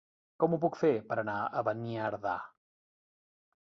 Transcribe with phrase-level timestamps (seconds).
[0.43, 2.37] Com ho puc fer per anar a Beniardà?